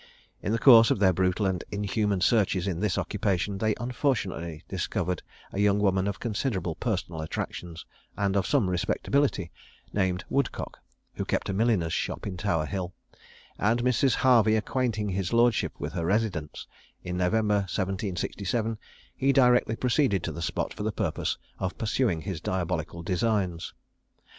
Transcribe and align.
In 0.41 0.51
the 0.51 0.57
course 0.57 0.89
of 0.89 0.97
their 0.97 1.13
brutal 1.13 1.45
and 1.45 1.63
inhuman 1.71 2.21
searches 2.21 2.65
in 2.65 2.79
this 2.79 2.97
occupation, 2.97 3.59
they 3.59 3.75
unfortunately 3.79 4.63
discovered 4.67 5.21
a 5.53 5.59
young 5.59 5.77
woman 5.77 6.07
of 6.07 6.19
considerable 6.19 6.73
personal 6.73 7.21
attractions, 7.21 7.85
and 8.17 8.35
of 8.35 8.47
some 8.47 8.67
respectability, 8.67 9.51
named 9.93 10.23
Woodcock, 10.27 10.79
who 11.13 11.23
kept 11.23 11.49
a 11.49 11.53
milliner's 11.53 11.93
shop 11.93 12.25
on 12.25 12.35
Tower 12.35 12.65
hill; 12.65 12.95
and 13.59 13.83
Mrs. 13.83 14.15
Harvey 14.15 14.55
acquainting 14.55 15.09
his 15.09 15.33
lordship 15.33 15.79
with 15.79 15.93
her 15.93 16.03
residence, 16.07 16.65
in 17.03 17.15
November 17.15 17.57
1767, 17.69 18.79
he 19.15 19.31
directly 19.31 19.75
proceeded 19.75 20.23
to 20.23 20.31
the 20.31 20.41
spot 20.41 20.73
for 20.73 20.81
the 20.81 20.91
purpose 20.91 21.37
of 21.59 21.77
pursuing 21.77 22.21
his 22.21 22.41
diabolical 22.41 23.03
designs. 23.03 23.75